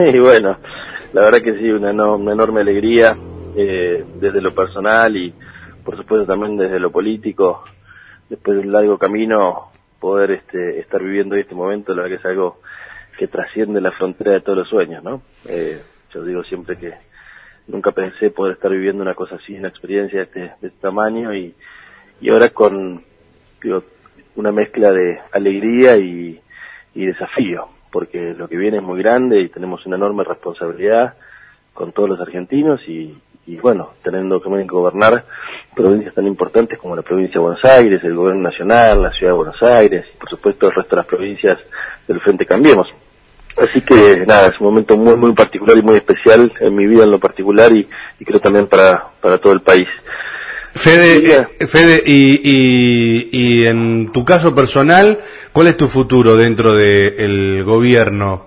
[0.12, 0.56] Y bueno,
[1.12, 3.16] la verdad que sí, una, enorme alegría
[3.54, 5.34] eh, desde lo personal y
[5.84, 7.64] por supuesto también desde lo político,
[8.28, 12.32] después de un largo camino, poder este, estar viviendo este momento, la verdad que es
[12.32, 12.60] algo
[13.18, 15.22] que trasciende la frontera de todos los sueños, ¿no?
[15.46, 15.82] Eh,
[16.14, 16.94] yo digo siempre que
[17.66, 21.34] nunca pensé poder estar viviendo una cosa así, una experiencia de este, de este tamaño
[21.34, 21.54] y,
[22.20, 23.04] y ahora con
[23.62, 23.84] digo,
[24.36, 26.40] una mezcla de alegría y,
[26.94, 31.14] y desafío, porque lo que viene es muy grande y tenemos una enorme responsabilidad
[31.74, 35.24] con todos los argentinos y, y bueno, teniendo que gobernar
[35.74, 39.36] provincias tan importantes como la provincia de Buenos Aires, el gobierno nacional, la ciudad de
[39.36, 41.58] Buenos Aires y por supuesto el resto de las provincias
[42.06, 42.88] del Frente Cambiemos.
[43.56, 47.04] Así que nada, es un momento muy muy particular y muy especial en mi vida
[47.04, 49.88] en lo particular y, y creo también para, para todo el país.
[50.74, 55.18] Fede, eh, Fede y, y, y, en tu caso personal,
[55.52, 58.46] ¿cuál es tu futuro dentro del gobierno?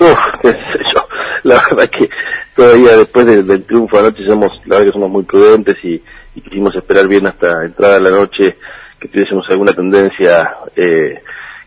[0.00, 1.06] Uf, qué sé yo.
[1.42, 2.08] La verdad que
[2.56, 6.02] todavía después del, triunfo anoche somos, la verdad que somos muy prudentes y,
[6.34, 8.56] y quisimos esperar bien hasta entrada de la noche
[8.98, 11.22] que tuviésemos alguna tendencia eh,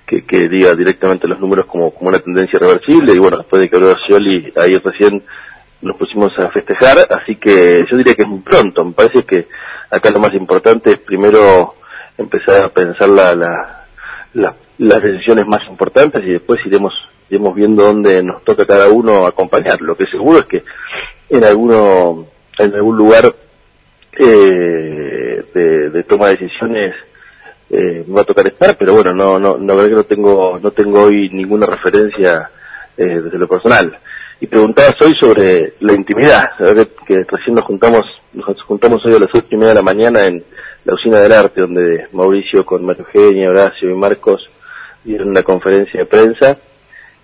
[0.06, 3.70] que, que, diga directamente los números como, como una tendencia reversible y bueno, después de
[3.70, 5.24] que habló Scioli, ahí recién
[5.82, 9.48] nos pusimos a festejar, así que yo diría que es muy pronto, me parece que
[9.94, 11.76] acá lo más importante es primero
[12.18, 13.36] empezar a pensar la,
[14.34, 16.94] la, las decisiones más importantes y después iremos,
[17.30, 19.82] iremos viendo dónde nos toca cada uno acompañar.
[19.82, 20.64] Lo que seguro es que
[21.30, 22.28] en alguno,
[22.58, 23.34] en algún lugar
[24.18, 26.96] eh, de, toma de decisiones
[27.70, 31.04] eh, me va a tocar estar, pero bueno, no, no, que no tengo, no tengo
[31.04, 32.50] hoy ninguna referencia
[32.98, 33.98] eh, desde lo personal.
[34.44, 36.52] Y preguntabas hoy sobre la intimidad,
[37.08, 40.28] que recién nos juntamos nos juntamos hoy a las ocho y media de la mañana
[40.28, 40.44] en
[40.84, 44.50] la usina del arte, donde Mauricio con María Eugenia, Horacio y Marcos
[45.06, 46.58] dieron una conferencia de prensa.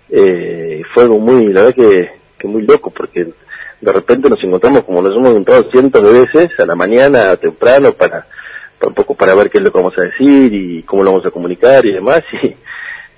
[0.08, 3.26] Eh, fue algo muy, la verdad que, que muy loco, porque
[3.82, 7.92] de repente nos encontramos como nos hemos encontrado cientos de veces a la mañana, temprano,
[7.92, 8.26] para,
[8.82, 11.26] un poco para ver qué es lo que vamos a decir y cómo lo vamos
[11.26, 12.24] a comunicar y demás.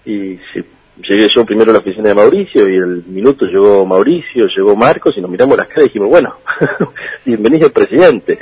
[0.04, 0.64] Y, y
[1.08, 5.14] llegué yo primero a la oficina de Mauricio y el minuto llegó Mauricio, llegó Marcos
[5.16, 6.36] y nos miramos las caras y dijimos, bueno,
[7.24, 8.38] bienvenido al presidente.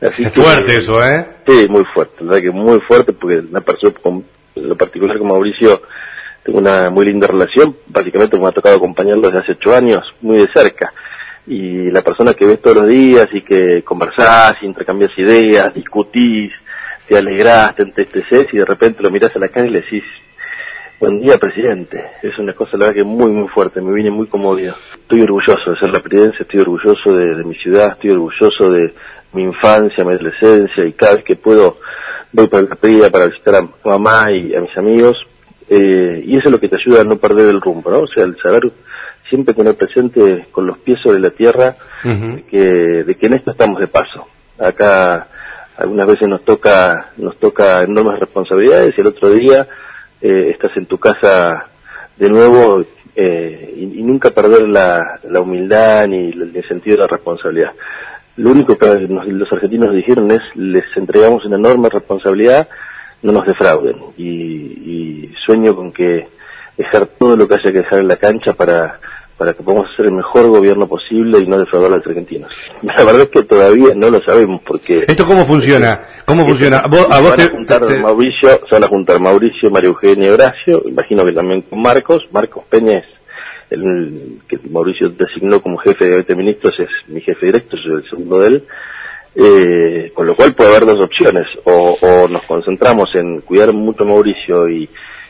[0.00, 1.26] Así es fuerte eso, ¿eh?
[1.46, 5.28] Sí, muy fuerte, la verdad que muy fuerte porque la persona, con lo particular con
[5.28, 5.82] Mauricio,
[6.44, 10.38] tengo una muy linda relación, básicamente me ha tocado acompañarlo desde hace ocho años, muy
[10.38, 10.92] de cerca.
[11.46, 16.52] Y la persona que ves todos los días y que conversás, intercambias ideas, discutís,
[17.06, 20.04] te alegrás, te entristeces y de repente lo mirás a la cara y le decís,
[21.00, 22.04] Buen día, presidente.
[22.24, 23.80] Es una cosa, la verdad, que muy, muy fuerte.
[23.80, 24.74] Me vine muy conmovido.
[24.94, 28.92] Estoy orgulloso de ser la presidencia, estoy orgulloso de, mi ciudad, estoy orgulloso de
[29.32, 31.76] mi infancia, mi adolescencia y cada vez que puedo
[32.32, 35.16] voy para la pedida para visitar a mamá y a mis amigos.
[35.70, 38.00] Eh, y eso es lo que te ayuda a no perder el rumbo, ¿no?
[38.00, 38.68] O sea, el saber
[39.28, 43.78] siempre tener presente con los pies sobre la tierra que, de que en esto estamos
[43.78, 44.26] de paso.
[44.58, 45.28] Acá
[45.76, 49.68] algunas veces nos toca, nos toca enormes responsabilidades y el otro día
[50.20, 51.66] eh, estás en tu casa
[52.16, 52.84] de nuevo
[53.14, 57.72] eh, y, nunca perder la, la humildad ni el, sentido de la responsabilidad.
[58.36, 62.68] Lo único que los argentinos dijeron es les entregamos una enorme responsabilidad,
[63.22, 66.26] no nos defrauden y, y sueño con que
[66.76, 69.00] dejar todo lo que haya que dejar en la cancha para
[69.38, 72.52] para que podamos hacer el mejor gobierno posible y no defraudar a los argentinos.
[72.82, 75.04] La verdad es que todavía no lo sabemos porque...
[75.06, 76.00] ¿Esto cómo funciona?
[76.26, 76.78] ¿Cómo funciona?
[76.80, 80.26] ¿A vos, a vos van a juntar Mauricio, se van a juntar Mauricio, María Eugenia
[80.26, 83.04] y Horacio, imagino que también con Marcos, Marcos Peña es
[83.70, 87.92] el que Mauricio designó como jefe de gabinete de ministros, es mi jefe directo, soy
[87.96, 88.64] el segundo de él,
[89.36, 94.02] eh, con lo cual puede haber dos opciones, o, o nos concentramos en cuidar mucho
[94.02, 94.88] a Mauricio y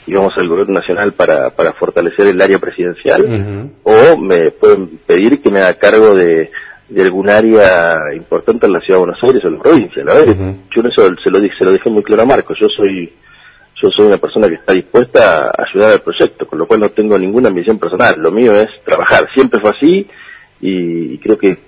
[0.09, 5.51] íbamos al gobierno nacional para, para fortalecer el área presidencial, o me pueden pedir que
[5.51, 6.51] me haga cargo de,
[6.89, 10.05] de algún área importante en la ciudad de Buenos Aires o en la provincia.
[10.05, 10.35] La verdad,
[10.75, 13.13] yo eso se lo dije, se lo dije muy claro a Marco, yo soy
[13.81, 16.89] yo soy una persona que está dispuesta a ayudar al proyecto, con lo cual no
[16.89, 20.09] tengo ninguna ambición personal, lo mío es trabajar, siempre fue así
[20.61, 21.59] y creo que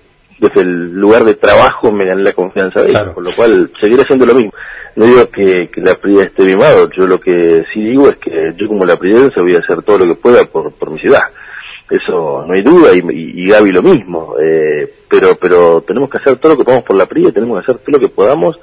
[0.41, 4.03] desde el lugar de trabajo me gané la confianza de ellos, con lo cual seguiré
[4.03, 4.53] haciendo lo mismo
[4.97, 8.69] no digo que, la prida esté mimado, yo lo que sí digo es que yo
[8.69, 11.23] como la presidencia voy a hacer todo lo que pueda por, por mi ciudad.
[11.89, 16.37] Eso no hay duda, y, y, Gaby lo mismo, eh, pero, pero tenemos que hacer
[16.37, 18.57] todo lo que podamos por la prida, tenemos que hacer todo lo que podamos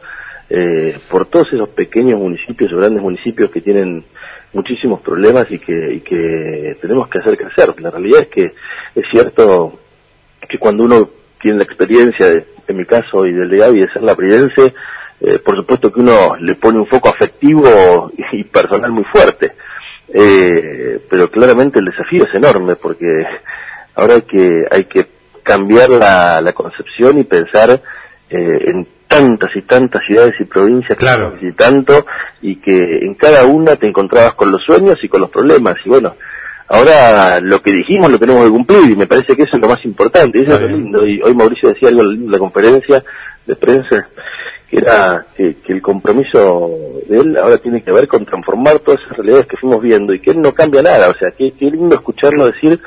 [0.50, 4.06] eh, por todos esos pequeños municipios o grandes municipios que tienen
[4.54, 7.80] muchísimos problemas y que, y que tenemos que hacer crecer.
[7.82, 8.54] La realidad es que
[8.96, 9.78] es cierto
[10.48, 11.10] que cuando uno
[11.42, 14.74] tiene la experiencia, de, en mi caso y del de Gaby, de ser la presidencia,
[15.19, 19.54] eh, por supuesto que uno le pone un foco afectivo y personal muy fuerte,
[20.14, 23.25] eh, pero claramente el desafío es enorme porque
[23.96, 25.08] ahora hay que, hay que
[25.42, 27.81] cambiar la, la concepción y pensar
[28.30, 31.36] eh, en tantas y tantas ciudades y provincias claro.
[31.42, 32.06] y tanto
[32.42, 35.75] y que en cada una te encontrabas con los sueños y con los problemas.
[35.84, 36.16] Y bueno
[36.68, 39.69] ahora lo que dijimos lo tenemos que cumplir y me parece que eso es lo
[39.69, 40.40] más importante.
[40.40, 41.08] Y eso es lo lindo.
[41.08, 43.04] Y hoy Mauricio decía algo en la conferencia
[43.46, 44.10] de prensa
[44.69, 46.72] que era que, el compromiso
[47.08, 50.19] de él ahora tiene que ver con transformar todas esas realidades que fuimos viendo y
[50.19, 52.81] que él no cambia nada o sea que, que lindo escucharlo decir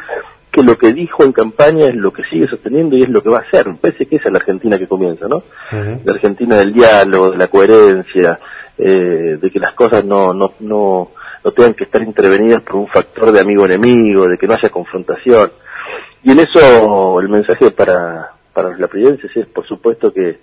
[0.50, 3.28] que lo que dijo en campaña es lo que sigue sosteniendo y es lo que
[3.28, 3.68] va a hacer.
[3.68, 5.42] Me parece que esa es la Argentina que comienza, ¿no?
[5.70, 8.38] La Argentina del diálogo, de la coherencia,
[8.76, 11.10] eh, de que las cosas no, no, no,
[11.44, 15.52] no tengan que estar intervenidas por un factor de amigo-enemigo, de que no haya confrontación.
[16.24, 20.40] Y en eso el mensaje para, para la presidencia es, por supuesto, que,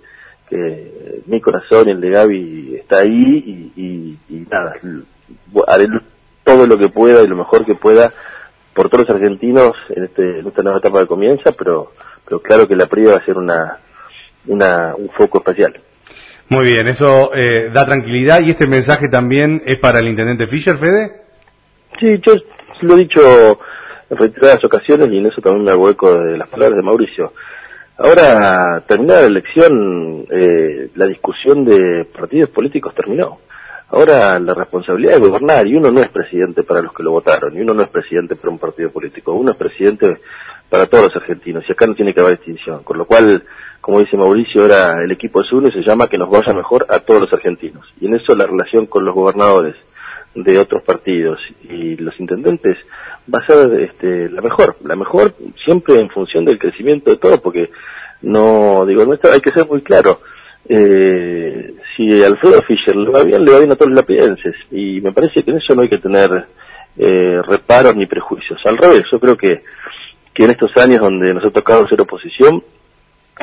[0.48, 4.74] que mi corazón y el de Gaby está ahí y, y, y nada,
[5.66, 5.88] haré
[6.44, 8.12] todo lo que pueda y lo mejor que pueda
[8.72, 11.92] por todos los argentinos en, este, en esta nueva etapa que comienza, pero,
[12.24, 13.78] pero claro que la PRI va a ser una,
[14.46, 15.80] una, un foco especial.
[16.48, 20.76] Muy bien, eso eh, da tranquilidad y este mensaje también es para el intendente Fischer,
[20.76, 21.22] Fede.
[22.00, 22.36] Sí, yo
[22.82, 23.60] lo he dicho
[24.08, 27.32] en reiteradas ocasiones y en eso también me hago eco de las palabras de Mauricio.
[28.00, 33.40] Ahora, terminada la elección, eh, la discusión de partidos políticos terminó.
[33.88, 37.56] Ahora la responsabilidad de gobernar, y uno no es presidente para los que lo votaron,
[37.56, 40.18] y uno no es presidente para un partido político, uno es presidente
[40.70, 42.84] para todos los argentinos, y acá no tiene que haber distinción.
[42.84, 43.42] Con lo cual,
[43.80, 46.86] como dice Mauricio, ahora el equipo es uno y se llama que nos vaya mejor
[46.88, 47.84] a todos los argentinos.
[48.00, 49.74] Y en eso la relación con los gobernadores
[50.36, 52.76] de otros partidos y los intendentes
[53.32, 55.34] va a ser este, la mejor, la mejor
[55.64, 57.70] siempre en función del crecimiento de todo, porque
[58.22, 60.20] no, digo, no hay que ser muy claro
[60.68, 64.54] eh, si Alfredo Fischer le va bien, le va bien a todos los lapidenses.
[64.70, 66.46] Y me parece que en eso no hay que tener
[66.96, 68.60] eh, reparos ni prejuicios.
[68.66, 69.62] Al revés, yo creo que,
[70.34, 72.62] que en estos años donde nos ha tocado ser oposición,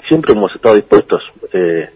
[0.07, 1.23] siempre hemos estado dispuestos.
[1.51, 1.89] Eh,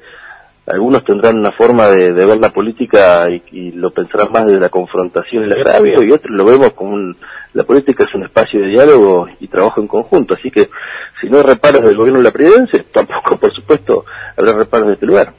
[0.65, 5.44] algunos tendrán una forma de, ver la política y, lo pensarán más desde la confrontación
[5.44, 7.18] y el agravio, y otros lo vemos como un,
[7.54, 10.36] la política es un espacio de diálogo y trabajo en conjunto.
[10.36, 10.69] Así que
[11.19, 14.06] si no hay reparos del gobierno de la presidencia, tampoco, por supuesto,
[14.38, 15.34] habrá reparos de este lugar.